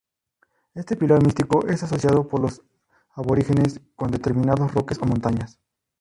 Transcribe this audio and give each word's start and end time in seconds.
Este 0.73 0.95
pilar 0.95 1.21
místico 1.23 1.67
es 1.67 1.83
asociado 1.83 2.27
por 2.27 2.39
los 2.39 2.63
aborígenes 3.13 3.81
con 3.95 4.09
determinados 4.09 4.73
roques 4.73 4.97
o 4.99 5.05
montañas. 5.05 5.59